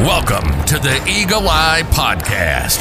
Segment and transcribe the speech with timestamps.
[0.00, 2.78] Welcome to the Eagle Eye Podcast,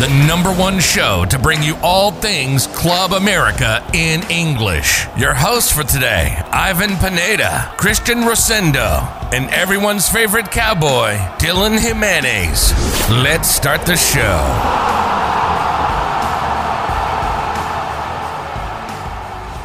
[0.00, 5.04] the number one show to bring you all things Club America in English.
[5.18, 12.72] Your hosts for today, Ivan Pineda, Christian Rosendo, and everyone's favorite cowboy, Dylan Jimenez.
[13.10, 14.38] Let's start the show.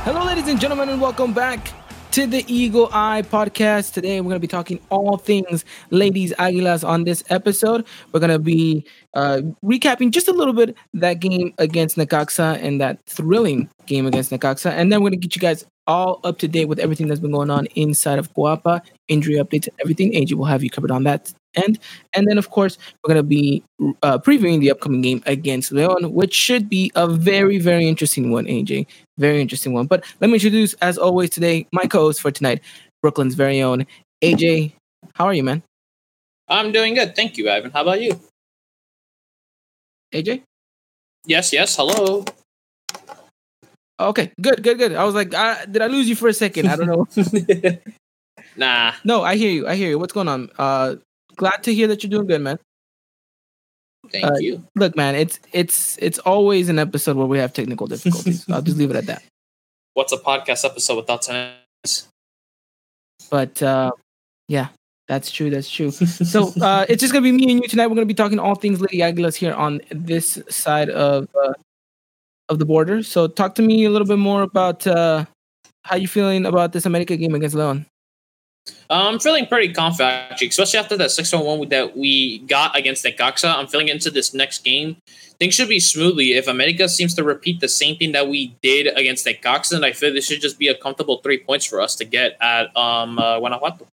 [0.04, 1.72] Hello, ladies and gentlemen, and welcome back
[2.20, 3.94] to the Eagle Eye podcast.
[3.94, 7.86] Today, we're going to be talking all things ladies Aguilas on this episode.
[8.12, 12.82] We're going to be uh, recapping just a little bit that game against Necaxa and
[12.82, 14.70] that thrilling game against Necaxa.
[14.72, 17.22] And then we're going to get you guys all up to date with everything that's
[17.22, 20.14] been going on inside of Coapa, injury updates, and everything.
[20.14, 21.80] AJ will have you covered on that end.
[22.14, 23.64] And then, of course, we're going to be
[24.04, 28.46] uh, previewing the upcoming game against Leon, which should be a very, very interesting one,
[28.46, 28.88] AJ.
[29.18, 29.88] Very interesting one.
[29.88, 32.62] But let me introduce, as always, today, my co host for tonight,
[33.02, 33.86] Brooklyn's very own
[34.24, 34.74] AJ.
[35.16, 35.64] How are you, man?
[36.48, 37.16] I'm doing good.
[37.16, 37.72] Thank you, Ivan.
[37.72, 38.20] How about you?
[40.14, 40.44] AJ?
[41.26, 41.76] Yes, yes.
[41.76, 42.26] Hello.
[44.00, 44.94] Okay, good, good, good.
[44.94, 46.68] I was like, uh, did I lose you for a second?
[46.68, 47.06] I don't know.
[48.60, 48.94] nah.
[49.04, 49.68] No, I hear you.
[49.68, 49.98] I hear you.
[49.98, 50.50] What's going on?
[50.58, 50.96] Uh,
[51.36, 52.60] glad to hear that you're doing good, man.
[54.12, 54.64] Thank Uh, you.
[54.76, 58.46] Look, man, it's it's it's always an episode where we have technical difficulties.
[58.50, 59.24] I'll just leave it at that.
[59.94, 62.08] What's a podcast episode without tennis?
[63.30, 63.92] But uh,
[64.48, 64.68] yeah,
[65.08, 65.50] that's true.
[65.50, 65.92] That's true.
[66.34, 67.88] So uh, it's just gonna be me and you tonight.
[67.88, 71.54] We're gonna be talking all things Lady Aguilas here on this side of uh,
[72.50, 73.04] of the border.
[73.04, 75.26] So talk to me a little bit more about uh,
[75.84, 77.86] how you feeling about this America game against Leon.
[78.90, 83.56] I'm feeling pretty confident, actually, especially after that 6 1 that we got against Necaxa.
[83.56, 84.98] I'm feeling into this next game.
[85.40, 86.34] Things should be smoothly.
[86.34, 89.94] If America seems to repeat the same thing that we did against Necaxa, then I
[89.94, 93.20] feel this should just be a comfortable three points for us to get at um,
[93.20, 93.88] uh, Guanajuato.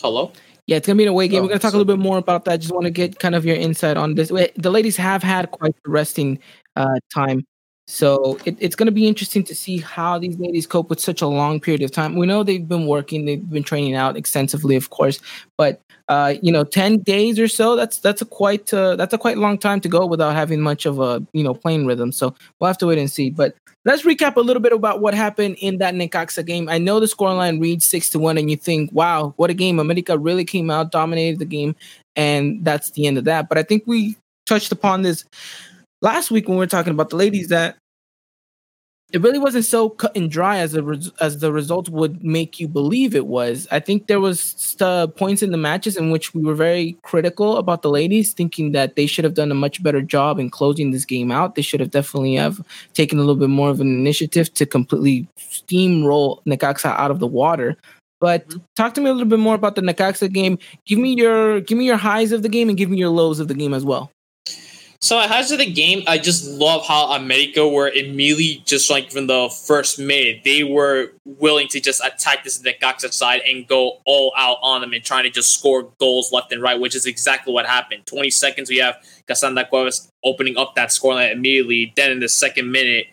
[0.00, 0.32] Hello?
[0.66, 1.40] Yeah, it's gonna be an away game.
[1.40, 2.60] Oh, We're gonna talk a little bit more about that.
[2.60, 4.28] Just want to get kind of your insight on this.
[4.28, 6.38] The ladies have had quite the resting
[6.76, 7.44] uh, time,
[7.92, 11.26] so it, it's gonna be interesting to see how these ladies cope with such a
[11.26, 12.16] long period of time.
[12.16, 15.20] We know they've been working, they've been training out extensively, of course,
[15.58, 17.76] but uh, you know, ten days or so.
[17.76, 20.86] That's that's a quite uh, that's a quite long time to go without having much
[20.86, 22.12] of a you know playing rhythm.
[22.12, 23.28] So we'll have to wait and see.
[23.28, 26.70] But let's recap a little bit about what happened in that Necaxa game.
[26.70, 29.78] I know the scoreline reads six to one, and you think, "Wow, what a game!"
[29.78, 31.76] America really came out, dominated the game,
[32.16, 33.50] and that's the end of that.
[33.50, 35.24] But I think we touched upon this
[36.00, 37.76] last week when we were talking about the ladies that
[39.12, 42.58] it really wasn't so cut and dry as the res- as the results would make
[42.58, 43.68] you believe it was.
[43.70, 44.76] I think there was
[45.16, 48.96] points in the matches in which we were very critical about the ladies, thinking that
[48.96, 51.54] they should have done a much better job in closing this game out.
[51.54, 52.60] They should have definitely have
[52.94, 57.26] taken a little bit more of an initiative to completely steamroll Necaxa out of the
[57.26, 57.76] water.
[58.20, 58.60] But mm-hmm.
[58.76, 60.58] talk to me a little bit more about the Necaxa game.
[60.86, 63.40] Give me your give me your highs of the game and give me your lows
[63.40, 64.10] of the game as well.
[65.02, 69.10] So at highs of the game, I just love how America were immediately just like
[69.10, 73.98] from the first minute, they were willing to just attack this Necaxa side and go
[74.06, 77.04] all out on them and trying to just score goals left and right, which is
[77.04, 78.06] exactly what happened.
[78.06, 78.94] 20 seconds, we have
[79.28, 81.92] Casandra Cuevas opening up that scoreline immediately.
[81.96, 83.08] Then in the second minute,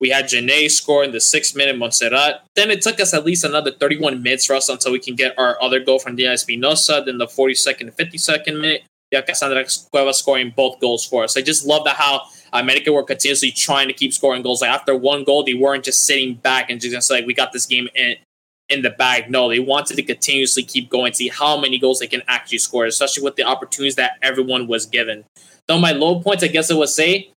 [0.00, 2.42] we had Janae score in the sixth minute, Montserrat.
[2.56, 5.38] Then it took us at least another 31 minutes for us until we can get
[5.38, 7.00] our other goal from Diana Espinosa.
[7.06, 11.36] Then the 42nd and 52nd minute, yeah, Cassandra Cuevas scoring both goals for us.
[11.36, 14.60] I just love that how America were continuously trying to keep scoring goals.
[14.60, 17.66] Like after one goal, they weren't just sitting back and just like we got this
[17.66, 18.16] game in
[18.68, 19.30] in the bag.
[19.30, 22.84] No, they wanted to continuously keep going, see how many goals they can actually score,
[22.84, 25.24] especially with the opportunities that everyone was given.
[25.66, 27.30] Though my low points, I guess I would say,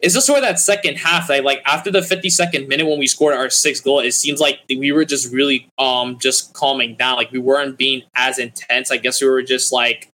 [0.00, 1.28] is just of that second half.
[1.28, 4.60] Like, like after the 52nd minute when we scored our sixth goal, it seems like
[4.68, 7.16] we were just really um just calming down.
[7.16, 8.90] Like we weren't being as intense.
[8.90, 10.08] I guess we were just like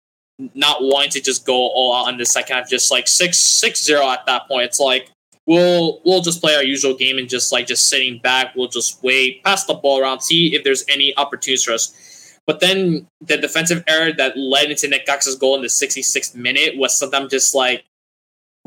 [0.54, 3.84] not wanting to just go all out in the second half, just like six six
[3.84, 4.66] zero at that point.
[4.66, 5.10] It's like
[5.46, 8.56] we'll we'll just play our usual game and just like just sitting back.
[8.56, 12.40] We'll just wait, pass the ball around, see if there's any opportunities for us.
[12.46, 16.78] But then the defensive error that led into Nick Necaxa's goal in the 66th minute
[16.78, 17.84] was something just like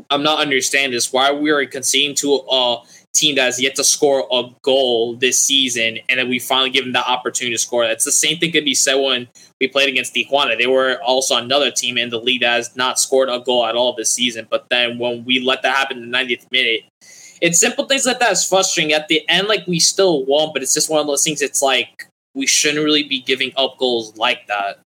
[0.09, 1.13] I'm not understanding this.
[1.13, 2.77] Why we are conceding to a
[3.13, 6.83] team that has yet to score a goal this season, and then we finally give
[6.83, 7.85] them the opportunity to score.
[7.85, 9.27] That's the same thing could be said when
[9.59, 10.57] we played against Tijuana.
[10.57, 13.75] They were also another team in the league that has not scored a goal at
[13.75, 14.47] all this season.
[14.49, 16.81] But then when we let that happen in the 90th minute,
[17.41, 18.93] it's simple things like that is frustrating.
[18.93, 21.41] At the end, like we still won, but it's just one of those things.
[21.41, 24.79] It's like we shouldn't really be giving up goals like that.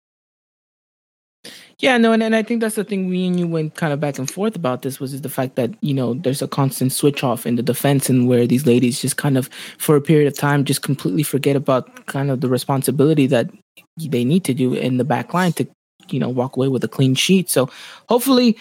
[1.79, 3.99] Yeah, no, and, and I think that's the thing we and you went kind of
[3.99, 6.93] back and forth about this was is the fact that, you know, there's a constant
[6.93, 10.27] switch off in the defense and where these ladies just kind of for a period
[10.27, 13.49] of time just completely forget about kind of the responsibility that
[13.97, 15.67] they need to do in the back line to
[16.09, 17.49] you know walk away with a clean sheet.
[17.49, 17.69] So
[18.07, 18.57] hopefully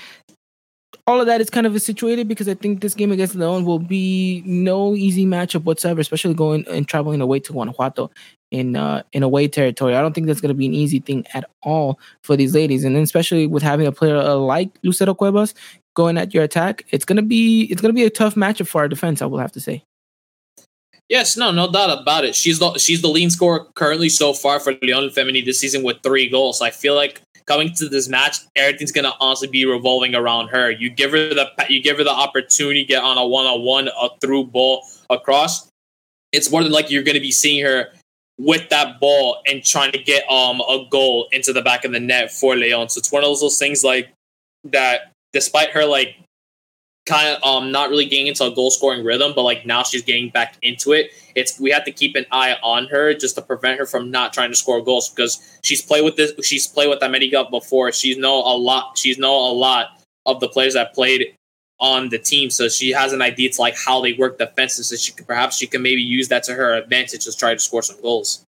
[1.07, 3.65] all of that is kind of a situated because I think this game against Leon
[3.65, 8.11] will be no easy matchup whatsoever, especially going and traveling away to Guanajuato
[8.51, 9.95] in uh, in away territory.
[9.95, 12.85] I don't think that's going to be an easy thing at all for these ladies,
[12.85, 15.55] and especially with having a player uh, like Lucero Cuevas
[15.95, 18.89] going at your attack, it's gonna be it's gonna be a tough matchup for our
[18.89, 19.21] defense.
[19.21, 19.85] I will have to say.
[21.11, 22.35] Yes, no, no doubt about it.
[22.35, 25.99] She's the she's the lead scorer currently so far for Leon Femenil this season with
[26.03, 26.63] three goals.
[26.63, 30.71] I feel like coming to this match, everything's gonna honestly be revolving around her.
[30.71, 33.63] You give her the you give her the opportunity to get on a one on
[33.63, 35.69] one, a through ball across.
[36.33, 37.89] It's more than like you're gonna be seeing her
[38.39, 42.01] with that ball and trying to get um a goal into the back of the
[42.01, 42.89] net for Leon.
[42.89, 44.11] So it's one of those things like
[44.65, 45.13] that.
[45.33, 46.17] Despite her like
[47.07, 50.03] kind of um not really getting into a goal scoring rhythm, but like now she's
[50.03, 51.11] getting back into it.
[51.35, 54.33] It's we have to keep an eye on her just to prevent her from not
[54.33, 57.93] trying to score goals because she's played with this she's played with America before.
[57.93, 61.37] She's know a lot she's know a lot of the players that played
[61.81, 62.51] on the team.
[62.51, 64.89] So she has an idea to like how they work defenses.
[64.89, 67.61] So she could perhaps she can maybe use that to her advantage to try to
[67.61, 68.44] score some goals.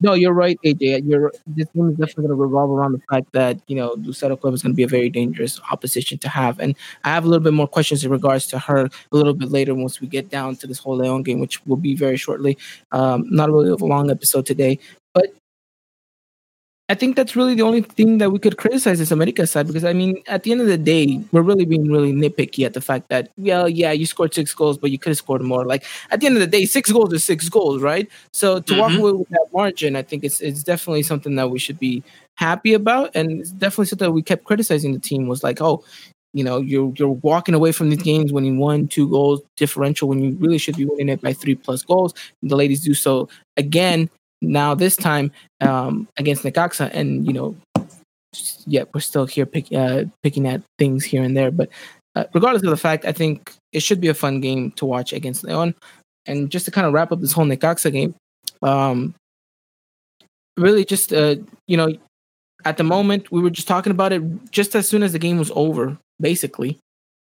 [0.00, 1.08] No, you're right, AJ.
[1.08, 4.36] You're this game is definitely going to revolve around the fact that you know Lucero
[4.36, 7.28] Club is going to be a very dangerous opposition to have, and I have a
[7.28, 10.28] little bit more questions in regards to her a little bit later once we get
[10.28, 12.58] down to this whole Leon game, which will be very shortly.
[12.92, 14.78] Um, not really a long episode today,
[15.14, 15.32] but
[16.88, 19.84] I think that's really the only thing that we could criticize this America side because
[19.84, 22.80] I mean, at the end of the day, we're really being really nitpicky at the
[22.80, 25.64] fact that, well, yeah, you scored six goals, but you could have scored more.
[25.64, 28.08] Like at the end of the day, six goals is six goals, right?
[28.32, 28.80] So to mm-hmm.
[28.80, 32.04] walk away with that margin, I think it's it's definitely something that we should be
[32.36, 35.82] happy about, and it's definitely something that we kept criticizing the team was like, oh,
[36.34, 40.22] you know, you're you're walking away from these games winning one, two goals differential when
[40.22, 42.14] you really should be winning it by three plus goals.
[42.44, 44.08] The ladies do so again
[44.42, 47.56] now this time um, against Necaxa, and you know,
[48.66, 51.50] yeah, we're still here pick, uh, picking at things here and there.
[51.50, 51.70] But
[52.14, 55.12] uh, regardless of the fact, I think it should be a fun game to watch
[55.12, 55.74] against Leon.
[56.26, 58.14] And just to kind of wrap up this whole Necaxa game,
[58.62, 59.14] um,
[60.56, 61.36] really just uh,
[61.66, 61.92] you know,
[62.64, 65.38] at the moment we were just talking about it just as soon as the game
[65.38, 66.78] was over, basically.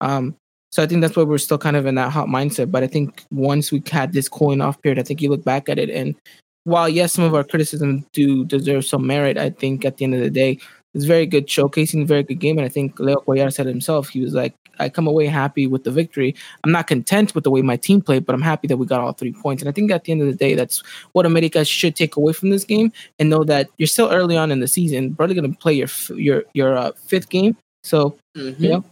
[0.02, 0.36] Um,
[0.72, 2.72] so I think that's why we're still kind of in that hot mindset.
[2.72, 5.70] But I think once we had this cooling off period, I think you look back
[5.70, 6.16] at it and
[6.64, 10.16] while yes, some of our criticisms do deserve some merit, I think at the end
[10.16, 10.60] of the day,
[10.94, 12.58] it's very good showcasing, very good game.
[12.58, 15.84] And I think Leo Cuellar said himself, he was like, I come away happy with
[15.84, 16.36] the victory.
[16.64, 19.00] I'm not content with the way my team played, but I'm happy that we got
[19.00, 19.62] all three points.
[19.62, 20.82] And I think at the end of the day, that's
[21.12, 24.52] what America should take away from this game and know that you're still early on
[24.52, 25.16] in the season.
[25.16, 27.56] Probably going to play your your your uh, fifth game.
[27.84, 28.64] So, mm-hmm.
[28.64, 28.86] you know,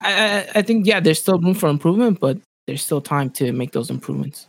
[0.00, 3.72] I, I think, yeah, there's still room for improvement, but there's still time to make
[3.72, 4.46] those improvements.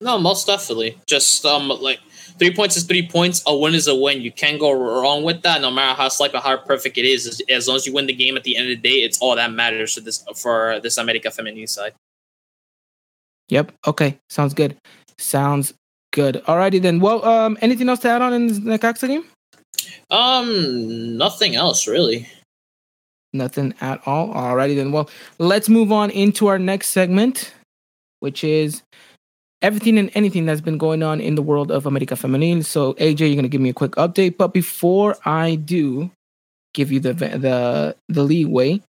[0.00, 0.98] No, most definitely.
[1.06, 2.00] Just um, like
[2.38, 3.42] three points is three points.
[3.46, 4.22] A win is a win.
[4.22, 5.60] You can't go wrong with that.
[5.60, 8.14] No matter how slight or how perfect it is, as long as you win the
[8.14, 10.96] game at the end of the day, it's all that matters for this for this
[10.96, 11.92] America Femenil side.
[13.50, 13.72] Yep.
[13.86, 14.18] Okay.
[14.30, 14.76] Sounds good.
[15.18, 15.74] Sounds
[16.12, 16.42] good.
[16.46, 17.00] Alrighty then.
[17.00, 19.24] Well, um, anything else to add on in the Necaxa game?
[20.10, 22.26] Um, nothing else really.
[23.32, 24.32] Nothing at all.
[24.32, 24.92] Alrighty then.
[24.92, 27.52] Well, let's move on into our next segment,
[28.20, 28.82] which is
[29.62, 32.64] everything and anything that's been going on in the world of America Femenil.
[32.64, 34.36] So, AJ, you're going to give me a quick update.
[34.36, 36.10] But before I do
[36.74, 38.80] give you the the the leeway,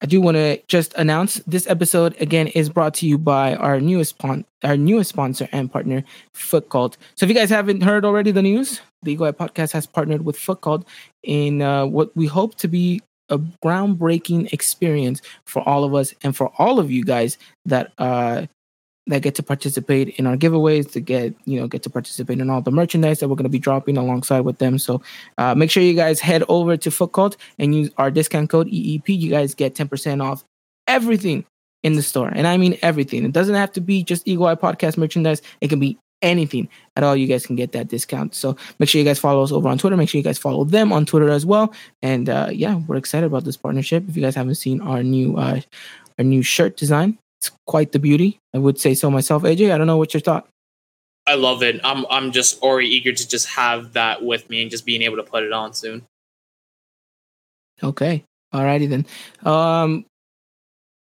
[0.00, 3.80] I do want to just announce this episode again is brought to you by our
[3.80, 6.96] newest spon- our newest sponsor and partner, Foot Cult.
[7.16, 10.24] So, if you guys haven't heard already the news, the Eagle Eye Podcast has partnered
[10.24, 10.86] with Foot Cult
[11.22, 16.34] in uh, what we hope to be a groundbreaking experience for all of us and
[16.34, 17.36] for all of you guys
[17.66, 18.46] that uh,
[19.08, 22.48] that get to participate in our giveaways to get you know get to participate in
[22.48, 24.78] all the merchandise that we're going to be dropping alongside with them.
[24.78, 25.02] So
[25.38, 28.68] uh, make sure you guys head over to foot cult and use our discount code
[28.68, 30.44] eep you guys get 10% off
[30.86, 31.44] everything
[31.82, 32.28] in the store.
[32.28, 33.24] And i mean everything.
[33.24, 35.42] It doesn't have to be just eagle eye podcast merchandise.
[35.60, 37.16] It can be anything at all.
[37.16, 38.34] You guys can get that discount.
[38.34, 39.96] So make sure you guys follow us over on twitter.
[39.96, 41.72] Make sure you guys follow them on twitter as well.
[42.02, 44.08] And uh, yeah we're excited about this partnership.
[44.08, 45.60] If you guys haven't seen our new uh,
[46.18, 48.38] our new shirt design it's quite the beauty.
[48.54, 49.42] I would say so myself.
[49.42, 50.48] AJ, I don't know what your thought.
[51.26, 51.80] I love it.
[51.84, 55.16] I'm I'm just already eager to just have that with me and just being able
[55.16, 56.02] to put it on soon.
[57.82, 58.24] Okay.
[58.54, 59.06] Alrighty then.
[59.44, 60.06] Um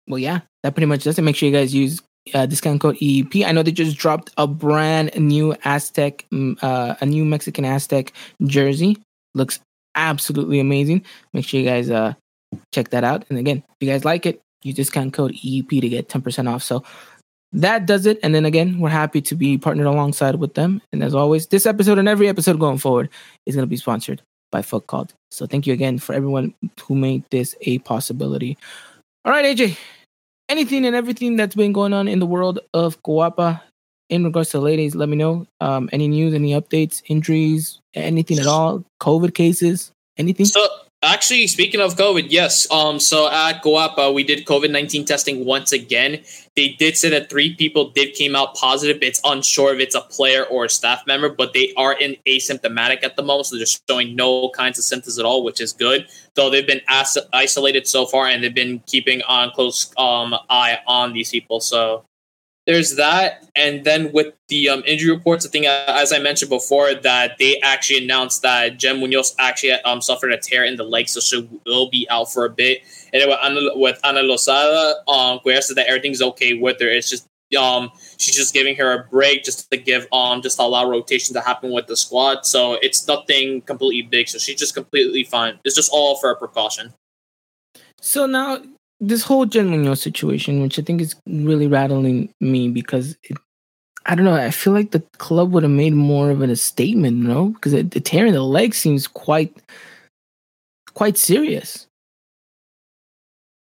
[0.07, 1.21] well yeah, that pretty much does it.
[1.21, 2.01] Make sure you guys use
[2.33, 3.45] uh, discount code EEP.
[3.45, 8.11] I know they just dropped a brand new Aztec, mm, uh, a new Mexican Aztec
[8.43, 8.97] jersey.
[9.33, 9.59] Looks
[9.95, 11.05] absolutely amazing.
[11.33, 12.13] Make sure you guys uh
[12.73, 13.25] check that out.
[13.29, 16.63] And again, if you guys like it, use discount code EEP to get 10% off.
[16.63, 16.83] So
[17.51, 18.19] that does it.
[18.21, 20.81] And then again, we're happy to be partnered alongside with them.
[20.91, 23.09] And as always, this episode and every episode going forward
[23.45, 25.13] is going to be sponsored by Foot Cult.
[25.31, 28.57] So thank you again for everyone who made this a possibility.
[29.25, 29.77] All right, AJ,
[30.47, 33.61] anything and everything that's been going on in the world of Coapa
[34.09, 35.45] in regards to ladies, let me know.
[35.61, 40.47] Um, any news, any updates, injuries, anything at all, COVID cases, anything?
[40.47, 40.67] So
[41.01, 42.69] Actually, speaking of COVID, yes.
[42.69, 46.21] Um, so at Coapa, we did COVID nineteen testing once again.
[46.57, 49.01] They did say that three people did came out positive.
[49.01, 53.01] It's unsure if it's a player or a staff member, but they are in asymptomatic
[53.01, 56.05] at the moment, so they're showing no kinds of symptoms at all, which is good.
[56.35, 60.79] Though they've been as- isolated so far, and they've been keeping on close um, eye
[60.85, 61.61] on these people.
[61.61, 62.03] So
[62.69, 66.49] there's that, and then with the um, injury reports, I think uh, as I mentioned
[66.49, 70.83] before, that they actually announced that Jen Munoz actually um, suffered a tear in the
[70.83, 72.83] leg, so she will be out for a bit.
[73.11, 76.87] And then with Ana, with Ana Lozada, um, Guerra said that everything's okay with her.
[76.87, 77.25] It's just
[77.57, 81.33] um, she's just giving her a break just to give um just to allow rotation
[81.33, 82.45] to happen with the squad.
[82.45, 84.29] So it's nothing completely big.
[84.29, 85.59] So she's just completely fine.
[85.65, 86.93] It's just all for a precaution.
[87.99, 88.61] So now
[88.99, 93.37] this whole Jen Munoz situation, which I think is really rattling me because it,
[94.05, 94.35] I don't know.
[94.35, 97.71] I feel like the club would have made more of a statement, you know, because
[97.71, 99.55] the tearing the leg seems quite,
[100.93, 101.87] quite serious.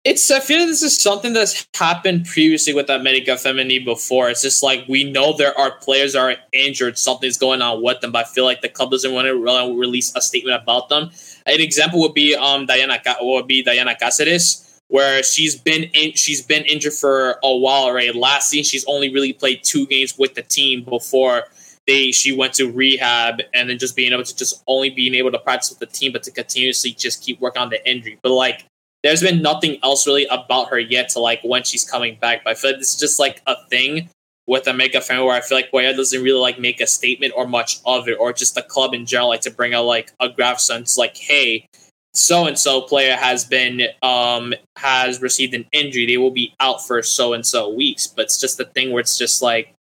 [0.04, 0.30] It's.
[0.30, 4.30] I feel like this is something that's happened previously with America Femenil before.
[4.30, 8.12] It's just like we know there are players are injured, something's going on with them,
[8.12, 11.10] but I feel like the club doesn't want to really release a statement about them.
[11.44, 16.42] An example would be um Diana would be Diana Cáceres where she's been in, she's
[16.42, 18.12] been injured for a while already.
[18.12, 21.44] Last season, she's only really played two games with the team before
[21.86, 25.30] they she went to rehab, and then just being able to just only being able
[25.30, 28.18] to practice with the team, but to continuously just keep working on the injury.
[28.22, 28.66] But like,
[29.02, 32.42] there's been nothing else really about her yet to like when she's coming back.
[32.42, 34.10] But I feel like this is just like a thing
[34.48, 37.32] with a makeup fan where I feel like Boya doesn't really like make a statement
[37.36, 40.12] or much of it, or just the club in general like to bring out like
[40.18, 41.68] a graph sense like, hey,
[42.16, 46.84] so and so player has been um has received an injury they will be out
[46.84, 48.06] for so and so weeks.
[48.06, 49.74] But it's just the thing where it's just like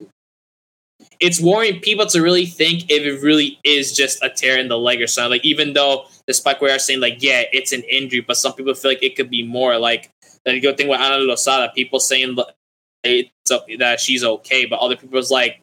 [1.21, 4.79] it's worrying people to really think if it really is just a tear in the
[4.79, 5.31] leg or something.
[5.31, 8.75] Like even though despite we are saying like yeah it's an injury but some people
[8.75, 9.79] feel like it could be more.
[9.79, 10.11] Like
[10.45, 12.37] the good thing with Ana Lozada people saying
[13.05, 15.61] that she's okay but other people's like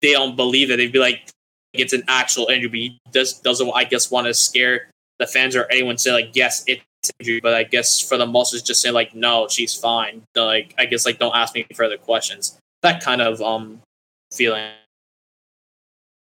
[0.00, 0.78] they don't believe it.
[0.78, 1.28] They'd be like
[1.74, 5.56] it's an actual injury but he does doesn't I guess want to scare the fans
[5.56, 6.82] or anyone say like yes it's
[7.20, 10.22] injury, but I guess for the most it's just say like no she's fine.
[10.34, 12.58] Like I guess like don't ask me further questions.
[12.82, 13.80] That kind of um
[14.32, 14.70] feeling.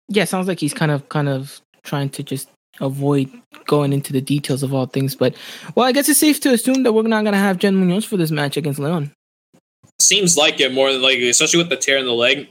[0.08, 2.48] Yeah, sounds like he's kind of kind of trying to just
[2.80, 3.30] avoid
[3.66, 5.14] going into the details of all things.
[5.14, 5.34] But
[5.74, 8.16] well, I guess it's safe to assume that we're not gonna have Jen Munoz for
[8.16, 9.12] this match against Leon.
[9.98, 12.48] Seems like it more than likely, especially with the tear in the leg.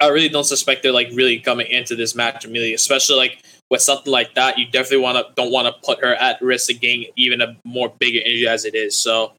[0.00, 3.80] I really don't suspect they're like really coming into this match immediately, especially like with
[3.80, 4.58] something like that.
[4.58, 7.56] You definitely want to don't want to put her at risk of getting even a
[7.64, 8.96] more bigger injury as it is.
[8.96, 9.32] So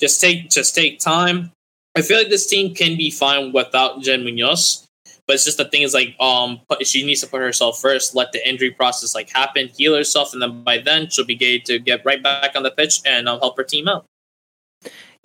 [0.00, 1.52] just take just take time.
[1.96, 4.86] I feel like this team can be fine without Jen Munoz,
[5.26, 8.32] but it's just the thing is like um she needs to put herself first, let
[8.32, 11.78] the injury process like happen, heal herself, and then by then she'll be able to
[11.78, 14.04] get right back on the pitch and um, help her team out.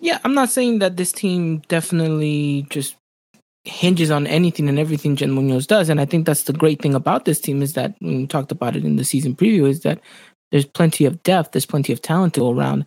[0.00, 2.96] Yeah, I'm not saying that this team definitely just
[3.64, 5.88] hinges on anything and everything Jen Munoz does.
[5.88, 8.76] And I think that's the great thing about this team is that we talked about
[8.76, 10.00] it in the season preview is that
[10.50, 12.86] there's plenty of depth, there's plenty of talent go around.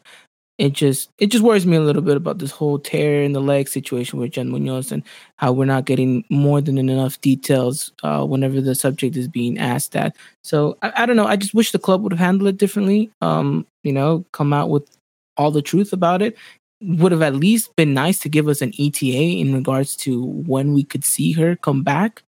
[0.58, 3.42] It just it just worries me a little bit about this whole tear in the
[3.42, 5.04] leg situation with Jen Munoz and
[5.36, 9.92] how we're not getting more than enough details uh, whenever the subject is being asked
[9.92, 10.16] that.
[10.46, 11.26] So I, I don't know.
[11.28, 13.12] I just wish the club would have handled it differently.
[13.22, 14.88] Um, you know, come out with
[15.36, 16.38] all the truth about it
[16.82, 20.74] would have at least been nice to give us an ETA in regards to when
[20.74, 22.24] we could see her come back.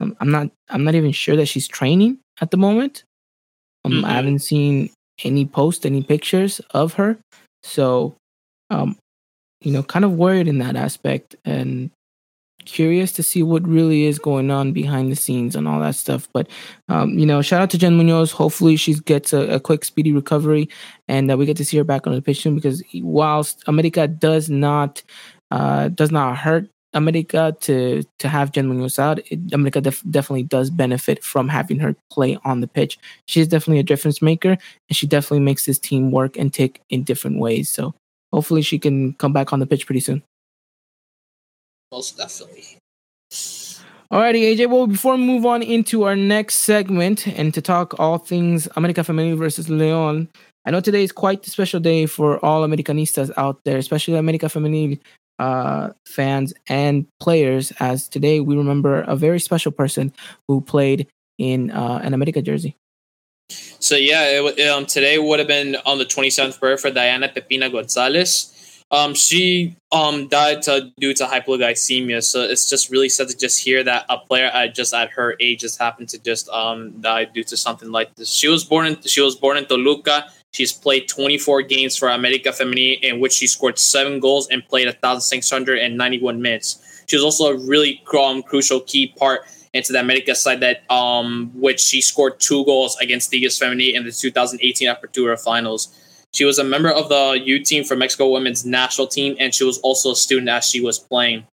[0.00, 3.04] Um, I'm not I'm not even sure that she's training at the moment.
[3.84, 4.04] Um, mm-hmm.
[4.04, 4.90] I haven't seen
[5.24, 7.18] any post, any pictures of her.
[7.62, 8.16] So,
[8.70, 8.96] um,
[9.60, 11.36] you know, kind of worried in that aspect.
[11.44, 11.90] And
[12.64, 16.28] curious to see what really is going on behind the scenes and all that stuff.
[16.32, 16.48] But
[16.88, 18.32] um, you know, shout out to Jen Munoz.
[18.32, 20.68] Hopefully, she gets a, a quick, speedy recovery,
[21.08, 22.54] and uh, we get to see her back on the pitch soon.
[22.54, 25.02] Because whilst America does not
[25.50, 30.44] uh, does not hurt America to to have Jen Munoz out, it, America def- definitely
[30.44, 32.98] does benefit from having her play on the pitch.
[33.26, 34.56] She's definitely a difference maker,
[34.88, 37.68] and she definitely makes this team work and tick in different ways.
[37.68, 37.94] So
[38.32, 40.22] hopefully, she can come back on the pitch pretty soon.
[41.92, 42.78] Most definitely.
[44.10, 44.70] Alrighty, AJ.
[44.70, 49.02] Well, before we move on into our next segment and to talk all things America
[49.02, 50.28] Femenil versus Leon,
[50.64, 54.46] I know today is quite a special day for all Americanistas out there, especially America
[54.46, 54.98] Femenil
[55.38, 60.14] uh, fans and players, as today we remember a very special person
[60.48, 62.74] who played in uh, an America jersey.
[63.50, 67.70] So yeah, it, um, today would have been on the 27th birthday for Diana Pepina
[67.70, 68.51] Gonzalez.
[68.92, 73.58] Um, she um died to, due to hypoglycemia, so it's just really sad to just
[73.58, 77.24] hear that a player at just at her age just happened to just um die
[77.24, 78.30] due to something like this.
[78.30, 80.26] She was born in she was born in Toluca.
[80.52, 84.84] She's played 24 games for America Femenil, in which she scored seven goals and played
[84.84, 87.04] 1,691 minutes.
[87.06, 91.50] She was also a really um, crucial key part into the America side that um
[91.54, 95.98] which she scored two goals against Tigres Femenil in the 2018 Apertura finals.
[96.34, 99.64] She was a member of the U team for Mexico women's national team, and she
[99.64, 101.46] was also a student as she was playing.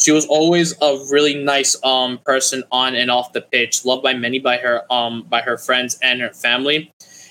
[0.00, 4.12] She was always a really nice um, person on and off the pitch, loved by
[4.12, 6.90] many by her um, by her friends and her family.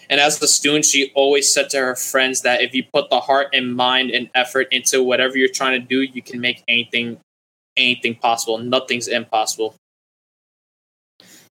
[0.09, 3.19] And as a student, she always said to her friends that if you put the
[3.19, 7.19] heart and mind and effort into whatever you're trying to do, you can make anything
[7.75, 8.57] anything possible.
[8.59, 9.75] Nothing's impossible.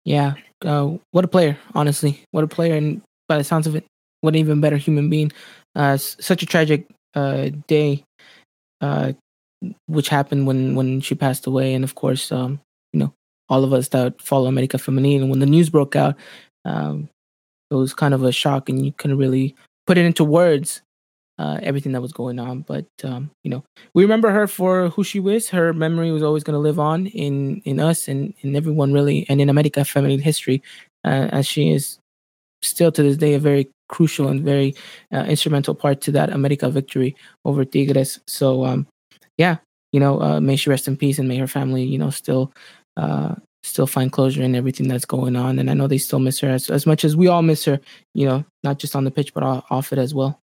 [0.05, 0.35] Yeah,
[0.65, 1.59] uh, what a player!
[1.75, 2.77] Honestly, what a player!
[2.77, 3.85] And by the sounds of it,
[4.25, 5.31] what an even better human being.
[5.77, 8.03] Uh, such a tragic uh, day,
[8.81, 9.13] uh,
[9.87, 12.61] which happened when when she passed away, and of course, um,
[12.93, 13.13] you know,
[13.49, 16.17] all of us that follow America Femenil, and when the news broke out,
[16.65, 17.09] um,
[17.71, 19.55] it was kind of a shock, and you couldn't really
[19.87, 20.81] put it into words.
[21.37, 25.03] Uh, everything that was going on, but um, you know, we remember her for who
[25.03, 25.49] she was.
[25.49, 29.27] Her memory was always going to live on in in us and in everyone really,
[29.29, 30.63] and in America Femenil history,
[31.05, 31.99] uh, as she is
[32.63, 34.75] still to this day a very crucial and very
[35.13, 38.21] uh, instrumental part to that America victory over Tigres.
[38.27, 38.87] So, um,
[39.37, 39.57] yeah,
[39.93, 42.53] you know, uh, may she rest in peace and may her family, you know, still
[42.97, 45.59] uh, still find closure in everything that's going on.
[45.59, 47.81] And I know they still miss her as, as much as we all miss her,
[48.15, 50.39] you know, not just on the pitch, but off it as well.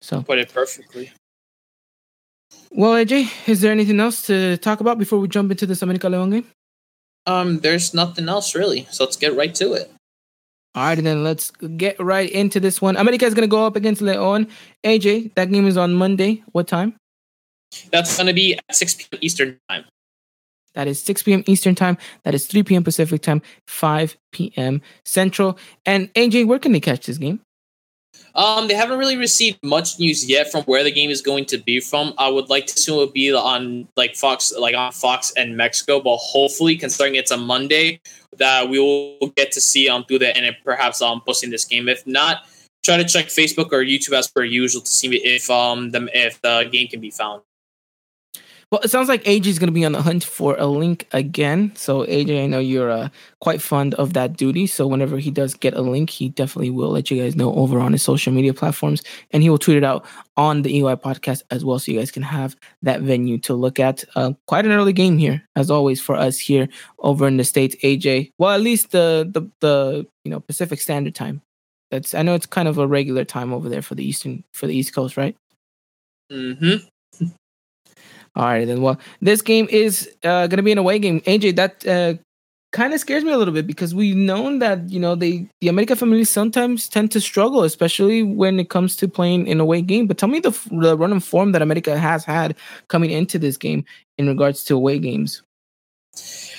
[0.00, 1.12] So put it perfectly.
[2.70, 6.08] Well, AJ, is there anything else to talk about before we jump into this America
[6.08, 6.46] Leon game?
[7.26, 9.90] Um, there's nothing else really, so let's get right to it.
[10.76, 12.98] All right, then let's get right into this one.
[12.98, 14.46] America is going to go up against Leon.
[14.84, 16.44] AJ, that game is on Monday.
[16.52, 16.94] What time?
[17.90, 19.18] That's going to be at 6 p.m.
[19.22, 19.86] Eastern Time.
[20.74, 21.42] That is 6 p.m.
[21.46, 21.96] Eastern Time.
[22.24, 22.84] That is 3 p.m.
[22.84, 24.82] Pacific Time, 5 p.m.
[25.06, 25.58] Central.
[25.86, 27.40] And AJ, where can they catch this game?
[28.36, 31.58] Um, they haven't really received much news yet from where the game is going to
[31.58, 32.12] be from.
[32.18, 35.56] I would like to assume it would be on like Fox, like on Fox and
[35.56, 37.98] Mexico, but hopefully, considering it's a Monday,
[38.36, 41.88] that we will get to see um through that and perhaps um posting this game.
[41.88, 42.44] If not,
[42.84, 46.68] try to check Facebook or YouTube as per usual to see if um if the
[46.70, 47.40] game can be found.
[48.72, 51.06] Well, it sounds like AJ is going to be on the hunt for a link
[51.12, 51.70] again.
[51.76, 54.66] So, AJ, I know you're uh, quite fond of that duty.
[54.66, 57.78] So, whenever he does get a link, he definitely will let you guys know over
[57.78, 59.04] on his social media platforms.
[59.30, 60.04] And he will tweet it out
[60.36, 61.78] on the EY podcast as well.
[61.78, 64.04] So, you guys can have that venue to look at.
[64.16, 67.76] Uh, quite an early game here, as always, for us here over in the States,
[67.84, 68.32] AJ.
[68.36, 71.40] Well, at least the, the, the you know, Pacific Standard Time.
[71.92, 74.66] That's I know it's kind of a regular time over there for the Eastern, for
[74.66, 75.36] the East Coast, right?
[76.32, 76.86] Mm hmm.
[78.36, 78.82] All right, then.
[78.82, 81.20] Well, this game is uh, going to be an away game.
[81.22, 82.20] AJ, that uh,
[82.72, 85.68] kind of scares me a little bit because we've known that you know they the
[85.68, 90.06] America Femenil sometimes tend to struggle, especially when it comes to playing in away game.
[90.06, 92.54] But tell me the the run and form that America has had
[92.88, 93.86] coming into this game
[94.18, 95.42] in regards to away games.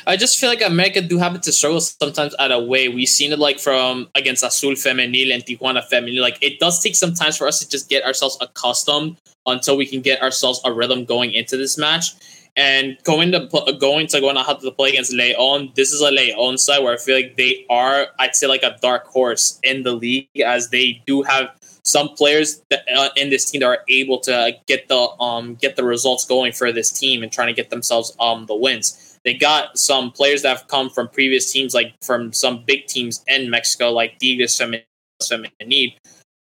[0.07, 2.87] I just feel like America do happen to struggle sometimes at a way.
[2.87, 6.21] We've seen it like from against Azul Femenil and Tijuana Femenil.
[6.21, 9.85] Like it does take some time for us to just get ourselves accustomed until we
[9.85, 12.13] can get ourselves a rhythm going into this match.
[12.55, 13.47] And going to
[13.79, 16.93] going to going to have to play against Leon, this is a Leon side where
[16.93, 20.69] I feel like they are, I'd say, like a dark horse in the league, as
[20.69, 21.51] they do have
[21.83, 25.75] some players that, uh, in this team that are able to get the um get
[25.75, 29.33] the results going for this team and trying to get themselves um the wins they
[29.33, 33.49] got some players that have come from previous teams, like from some big teams in
[33.49, 35.97] Mexico, like Tigres Femenil,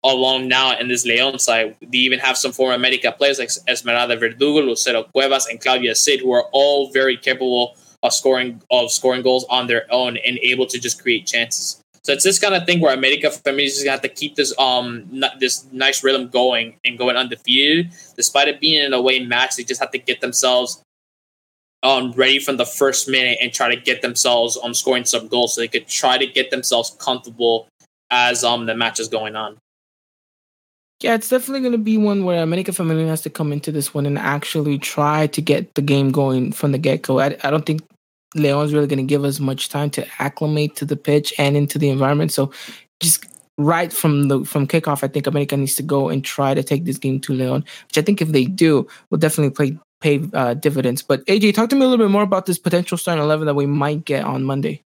[0.03, 1.77] along now in this Leon side.
[1.81, 6.19] They even have some former America players like Esmeralda Verdugo, Lucero Cuevas, and Claudia Cid,
[6.19, 10.65] who are all very capable of scoring of scoring goals on their own and able
[10.65, 11.79] to just create chances.
[12.03, 14.53] So it's this kind of thing where America Femenil is gonna have to keep this
[14.59, 15.07] um
[15.39, 19.55] this nice rhythm going and going undefeated, despite it being an away match.
[19.55, 20.83] They just have to get themselves
[21.83, 25.55] um, ready from the first minute and try to get themselves um, scoring some goals
[25.55, 27.67] so they could try to get themselves comfortable
[28.09, 29.57] as um, the match is going on.
[31.01, 33.93] Yeah, it's definitely going to be one where America Femenil has to come into this
[33.93, 37.19] one and actually try to get the game going from the get go.
[37.19, 37.81] I, I don't think
[38.35, 41.77] Leon's really going to give us much time to acclimate to the pitch and into
[41.77, 42.31] the environment.
[42.31, 42.53] So
[43.01, 43.25] just
[43.57, 46.85] right from the from kickoff, I think America needs to go and try to take
[46.85, 50.53] this game to Leon, which I think if they do, will definitely play pay uh,
[50.53, 51.01] dividends.
[51.01, 53.55] But AJ, talk to me a little bit more about this potential starting eleven that
[53.55, 54.83] we might get on Monday.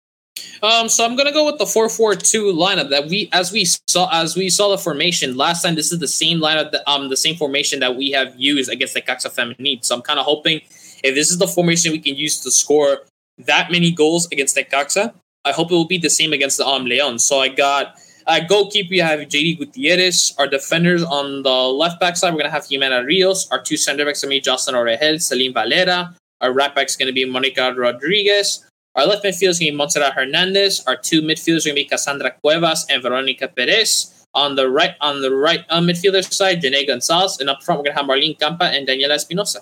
[0.62, 3.66] Um, so I'm gonna go with the four four two lineup that we as we
[3.66, 5.76] saw as we saw the formation last time.
[5.76, 8.96] This is the same lineup that um the same formation that we have used against
[8.96, 9.84] Necaxa Femenil.
[9.84, 10.62] So I'm kind of hoping
[11.04, 13.00] if this is the formation we can use to score
[13.38, 16.68] that many goals against the Caxa, I hope it will be the same against the
[16.68, 17.20] um Leon.
[17.20, 17.96] So I got
[18.28, 20.34] uh, goalkeeper, you have Jaidy Gutierrez.
[20.38, 23.50] Our defenders on the left back side, we're going to have Jimena Rios.
[23.52, 26.16] Our two center backs are be Jocelyn Orejel, Celine Valera.
[26.42, 28.66] Our right back is going to be Monica Rodriguez.
[28.96, 30.84] Our left midfield is going to be Montserrat Hernandez.
[30.88, 34.12] Our two midfielders are going to be Cassandra Cuevas and Veronica Perez.
[34.34, 37.86] On the right, on the right uh, midfielder side, Janae Gonzalez, and up front we're
[37.86, 39.62] going to have Marlene Campa and Daniela Espinosa.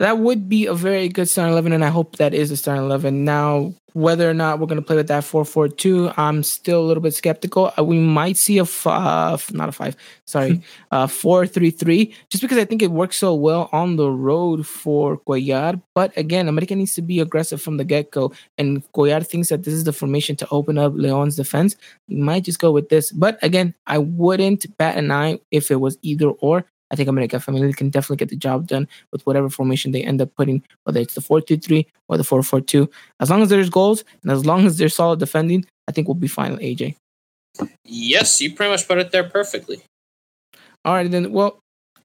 [0.00, 2.84] That would be a very good starting eleven, and I hope that is a starting
[2.84, 3.24] eleven.
[3.24, 7.02] Now, whether or not we're going to play with that 4-4-2, I'm still a little
[7.02, 7.72] bit skeptical.
[7.76, 12.64] Uh, we might see a five, not a five, sorry, uh, 4-3-3, just because I
[12.64, 15.82] think it works so well on the road for Cuellar.
[15.94, 19.74] But again, America needs to be aggressive from the get-go, and Cuellar thinks that this
[19.74, 21.74] is the formation to open up Leon's defense.
[22.08, 23.10] We might just go with this.
[23.10, 26.64] But again, I wouldn't bat an eye if it was either or.
[26.90, 30.20] I think America Femenil can definitely get the job done with whatever formation they end
[30.20, 32.90] up putting, whether it's the 4 2 3 or the 4 4 2.
[33.20, 36.14] As long as there's goals and as long as they're solid defending, I think we'll
[36.14, 36.96] be fine with AJ.
[37.84, 39.82] Yes, you pretty much put it there perfectly.
[40.84, 41.32] All right, then.
[41.32, 41.60] Well,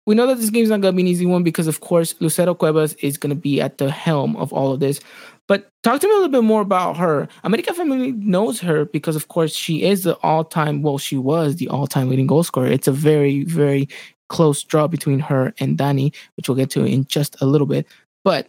[0.06, 2.16] we know that this game's not going to be an easy one because, of course,
[2.20, 5.00] Lucero Cuevas is going to be at the helm of all of this.
[5.48, 7.28] But talk to me a little bit more about her.
[7.44, 11.58] America Femenil knows her because, of course, she is the all time, well, she was
[11.58, 12.68] the all time leading goal scorer.
[12.68, 13.88] It's a very, very
[14.30, 17.88] close draw between her and Danny, which we'll get to in just a little bit.
[18.24, 18.48] But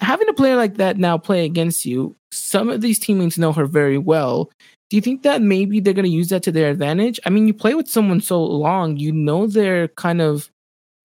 [0.00, 3.66] having a player like that now play against you, some of these teammates know her
[3.66, 4.50] very well.
[4.90, 7.18] Do you think that maybe they're going to use that to their advantage?
[7.24, 10.50] I mean, you play with someone so long, you know they're kind of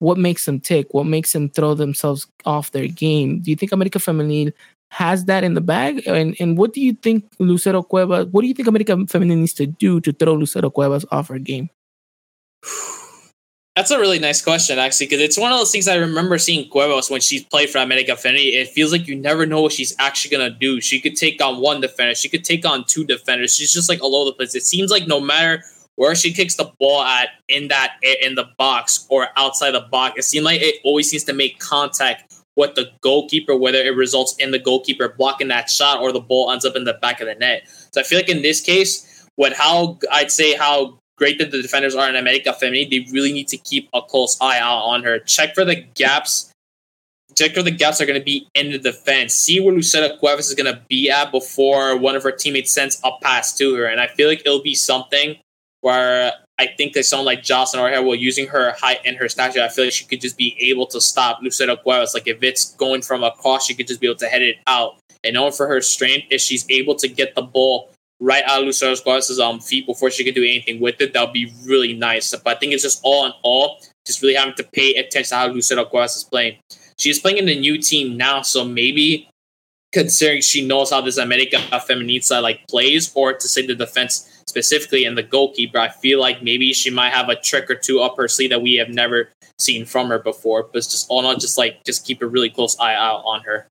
[0.00, 3.40] what makes them tick, what makes them throw themselves off their game.
[3.40, 4.52] Do you think America Femenil
[4.90, 6.06] has that in the bag?
[6.06, 9.54] And and what do you think Lucero Cuevas, what do you think America Femenil needs
[9.54, 11.70] to do to throw Lucero Cuevas off her game?
[13.80, 16.68] That's a really nice question, actually, because it's one of those things I remember seeing
[16.68, 18.50] Cuevas when she's played for America Affinity.
[18.50, 20.82] It feels like you never know what she's actually gonna do.
[20.82, 23.56] She could take on one defender, she could take on two defenders.
[23.56, 24.54] She's just like all over the place.
[24.54, 25.64] It seems like no matter
[25.96, 30.18] where she kicks the ball at in that in the box or outside the box,
[30.18, 34.36] it seems like it always seems to make contact with the goalkeeper, whether it results
[34.38, 37.28] in the goalkeeper blocking that shot or the ball ends up in the back of
[37.28, 37.62] the net.
[37.92, 41.60] So I feel like in this case, with how I'd say how great that the
[41.60, 42.88] defenders are in America Femenil.
[42.88, 45.18] They really need to keep a close eye out on her.
[45.18, 46.50] Check for the gaps.
[47.36, 49.34] Check for the gaps are going to be in the defense.
[49.34, 53.00] See where Lucero Cuevas is going to be at before one of her teammates sends
[53.04, 53.84] a pass to her.
[53.84, 55.36] And I feel like it'll be something
[55.82, 59.62] where I think that someone like Jocelyn Orejel, well, using her height and her stature,
[59.62, 62.14] I feel like she could just be able to stop Lucero Cuevas.
[62.14, 64.96] Like if it's going from across, she could just be able to head it out.
[65.22, 68.66] And knowing for her strength, if she's able to get the ball right out of
[68.66, 71.94] Lucero Cuevas' um, feet before she could do anything with it, that would be really
[71.94, 72.30] nice.
[72.30, 75.36] But I think it's just all in all, just really having to pay attention to
[75.36, 76.58] how Lucero Cuevas is playing.
[76.98, 79.28] She's playing in a new team now, so maybe
[79.92, 85.04] considering she knows how this America Feminista like plays, or to say the defense specifically
[85.04, 88.16] and the goalkeeper, I feel like maybe she might have a trick or two up
[88.16, 90.64] her sleeve that we have never seen from her before.
[90.64, 93.42] But just all in all, just like just keep a really close eye out on
[93.42, 93.66] her.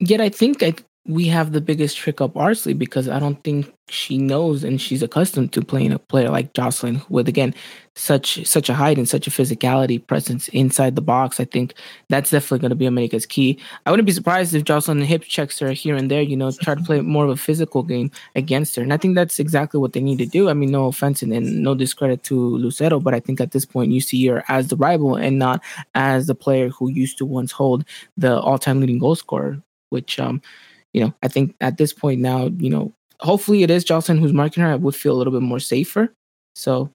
[0.00, 0.74] Yet I think I
[1.08, 4.78] we have the biggest trick up our sleeve because I don't think she knows and
[4.78, 7.54] she's accustomed to playing a player like Jocelyn with again
[7.96, 11.40] such such a height and such a physicality presence inside the box.
[11.40, 11.72] I think
[12.10, 13.58] that's definitely going to be America's key.
[13.86, 16.74] I wouldn't be surprised if Jocelyn hip checks her here and there, you know, try
[16.74, 18.82] to play more of a physical game against her.
[18.82, 20.50] And I think that's exactly what they need to do.
[20.50, 23.64] I mean, no offense and, and no discredit to Lucero, but I think at this
[23.64, 25.62] point you see her as the rival and not
[25.94, 27.86] as the player who used to once hold
[28.18, 30.42] the all-time leading goal scorer, which um
[30.92, 34.32] you know, I think at this point now, you know, hopefully it is Jocelyn who's
[34.32, 34.72] marking her.
[34.72, 36.14] I would feel a little bit more safer.
[36.54, 36.90] So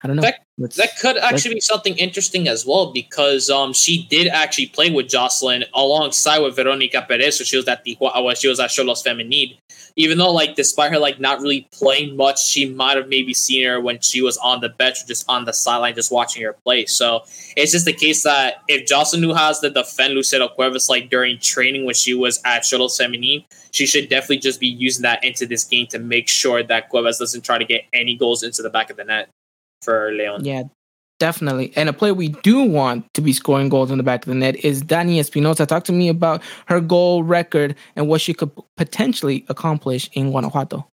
[0.00, 0.22] I don't know.
[0.22, 0.40] That,
[0.76, 5.08] that could actually be something interesting as well because um she did actually play with
[5.08, 7.38] Jocelyn alongside with Veronica Perez.
[7.38, 9.58] So she was at Tijuana, she was at Xolos Femenil.
[9.96, 13.66] Even though like despite her like not really playing much, she might have maybe seen
[13.66, 16.54] her when she was on the bench or just on the sideline just watching her
[16.64, 16.86] play.
[16.86, 17.24] So
[17.56, 21.40] it's just the case that if Jocelyn knew how to defend Lucero Cuevas like during
[21.40, 25.44] training when she was at Xolos Femenil, she should definitely just be using that into
[25.44, 28.70] this game to make sure that Cuevas doesn't try to get any goals into the
[28.70, 29.28] back of the net
[29.82, 30.44] for Leon.
[30.44, 30.64] Yeah,
[31.18, 31.72] definitely.
[31.76, 34.34] And a player we do want to be scoring goals in the back of the
[34.34, 35.66] net is Dani Espinosa.
[35.66, 40.86] Talk to me about her goal record and what she could potentially accomplish in Guanajuato.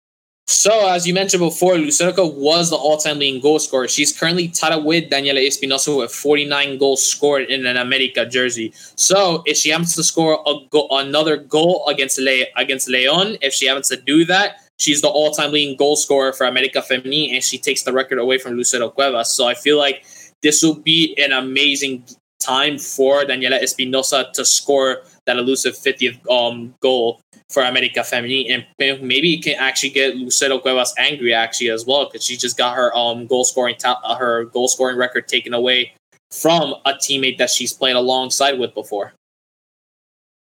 [0.46, 3.88] So, as you mentioned before, Lucerica was the all-time leading goal scorer.
[3.88, 8.74] She's currently tied up with Daniela Espinosa with 49 goals scored in an America jersey.
[8.94, 13.54] So, if she happens to score a go- another goal against Le- against Leon, if
[13.54, 17.42] she happens to do that, she's the all-time leading goal scorer for America Femenil, and
[17.42, 19.30] she takes the record away from Lucero Cuevas.
[19.34, 20.04] So, I feel like
[20.42, 22.04] this will be an amazing
[22.40, 28.66] time for Daniela Espinosa to score that elusive 50th um, goal for America Femenil, and
[28.78, 32.74] maybe it can actually get Lucero Cuevas angry actually as well because she just got
[32.74, 35.92] her um goal scoring ta- her goal scoring record taken away
[36.30, 39.14] from a teammate that she's played alongside with before.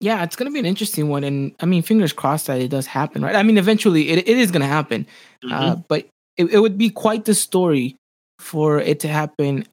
[0.04, 2.68] Yeah, it's going to be an interesting one, and I mean, fingers crossed that it
[2.68, 3.38] does happen, right?
[3.38, 5.08] I mean, eventually it, it is going to happen,
[5.42, 5.54] mm-hmm.
[5.54, 7.96] uh, but it, it would be quite the story
[8.38, 9.66] for it to happen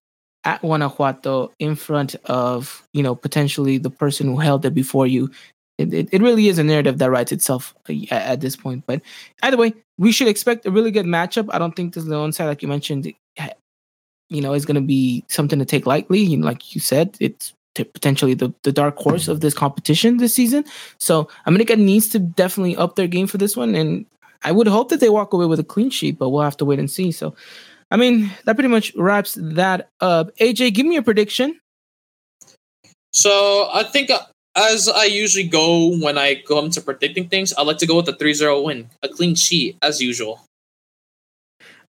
[0.45, 5.33] at Guanajuato in front of you know potentially the person who held it before you.
[5.79, 8.85] It, it, it really is a narrative that writes itself uh, at, at, this point.
[8.87, 9.03] But
[9.43, 11.49] either way, we should expect a really good matchup.
[11.53, 13.13] I don't think this Leon side, like you mentioned,
[14.29, 16.21] you know, is going to be something to take lightly.
[16.21, 20.35] You know, like you said, it's potentially the, the dark horse of this competition this
[20.35, 20.65] season.
[20.99, 23.75] So America needs to definitely up their game for this one.
[23.75, 24.07] And
[24.43, 26.65] I would hope that they walk away with a clean sheet, but we'll have to
[26.65, 27.13] wait and see.
[27.13, 27.35] So
[27.91, 30.35] I mean, that pretty much wraps that up.
[30.37, 31.59] AJ, give me a prediction.
[33.13, 34.21] So I think uh,
[34.55, 38.09] as I usually go when I come to predicting things, I like to go with
[38.09, 40.41] a 3-0 win, a clean sheet as usual.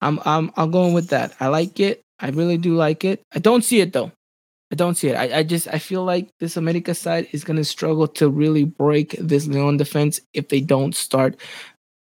[0.02, 1.36] I'm I'm I'm going with that.
[1.40, 2.02] I like it.
[2.20, 3.22] I really do like it.
[3.34, 4.12] I don't see it though.
[4.72, 5.16] I don't see it.
[5.16, 9.16] I, I just I feel like this America side is gonna struggle to really break
[9.20, 11.36] this Leon defense if they don't start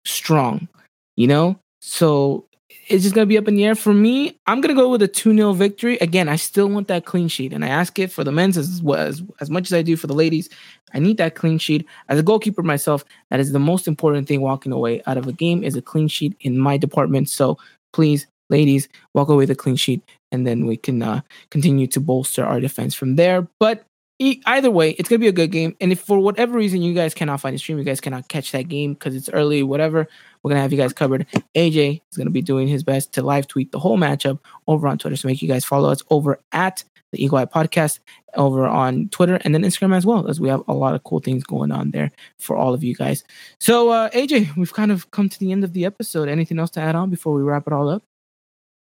[0.05, 0.67] strong.
[1.15, 1.59] You know?
[1.79, 2.47] So
[2.87, 3.75] it's just to be up in the air.
[3.75, 5.97] For me, I'm to go with a 2 0 victory.
[5.99, 8.81] Again, I still want that clean sheet, and I ask it for the men's as,
[8.81, 10.49] well as, as much as I do for the ladies.
[10.93, 11.85] I need that clean sheet.
[12.09, 15.33] As a goalkeeper myself, that is the most important thing walking away out of a
[15.33, 17.29] game is a clean sheet in my department.
[17.29, 17.57] So
[17.91, 20.01] please, ladies, walk away with a clean sheet,
[20.35, 23.47] and then we can uh, continue to bolster our defense from there.
[23.59, 23.85] But
[24.19, 25.75] either way, it's gonna be a good game.
[25.81, 28.51] And if for whatever reason you guys cannot find the stream, you guys cannot catch
[28.51, 30.07] that game because it's early, whatever,
[30.43, 31.25] we're gonna have you guys covered.
[31.55, 34.97] AJ is gonna be doing his best to live tweet the whole matchup over on
[34.97, 35.15] Twitter.
[35.15, 37.99] So make you guys follow us over at the Eagle Eye Podcast
[38.35, 41.19] over on Twitter and then Instagram as well, as we have a lot of cool
[41.19, 43.23] things going on there for all of you guys.
[43.59, 46.27] So uh, AJ, we've kind of come to the end of the episode.
[46.27, 48.03] Anything else to add on before we wrap it all up?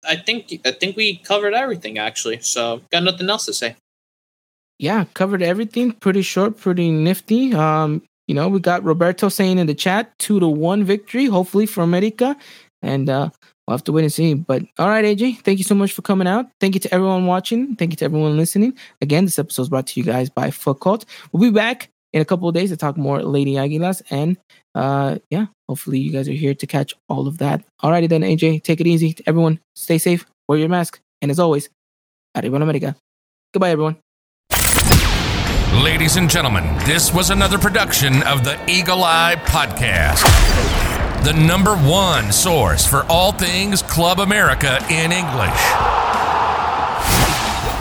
[0.05, 2.39] I think I think we covered everything actually.
[2.41, 3.75] So got nothing else to say
[4.79, 5.91] yeah, covered everything.
[5.91, 7.53] Pretty short, pretty nifty.
[7.53, 11.65] Um, you know, we got Roberto saying in the chat two to one victory, hopefully
[11.65, 12.35] for America,
[12.81, 13.29] and uh,
[13.67, 14.33] we'll have to wait and see.
[14.33, 16.49] But all right, AJ, thank you so much for coming out.
[16.61, 17.75] Thank you to everyone watching.
[17.75, 18.77] Thank you to everyone listening.
[19.01, 21.05] Again, this episode is brought to you guys by Foot Cult.
[21.33, 24.37] We'll be back in a couple of days to talk more Lady Aguilas, and
[24.75, 27.63] uh, yeah, hopefully you guys are here to catch all of that.
[27.83, 29.15] Alrighty then, AJ, take it easy.
[29.25, 31.69] Everyone, stay safe, wear your mask, and as always,
[32.35, 32.95] arriba America.
[33.53, 33.97] Goodbye, everyone.
[35.83, 40.23] Ladies and gentlemen, this was another production of the Eagle Eye Podcast,
[41.23, 45.98] the number one source for all things Club America in English.